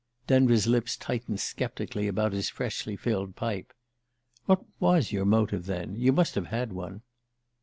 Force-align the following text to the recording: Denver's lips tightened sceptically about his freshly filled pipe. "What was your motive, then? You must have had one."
Denver's 0.25 0.65
lips 0.65 0.97
tightened 0.97 1.39
sceptically 1.39 2.07
about 2.07 2.33
his 2.33 2.49
freshly 2.49 2.95
filled 2.95 3.35
pipe. 3.35 3.71
"What 4.47 4.65
was 4.79 5.11
your 5.11 5.25
motive, 5.25 5.67
then? 5.67 5.95
You 5.95 6.11
must 6.11 6.33
have 6.33 6.47
had 6.47 6.73
one." 6.73 7.03